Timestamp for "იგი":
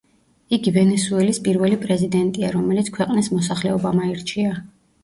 0.55-0.71